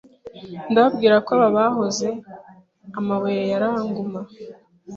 [0.71, 2.09] "Ndababwira ko aba bahoze,
[2.99, 4.21] amabuye yarangumra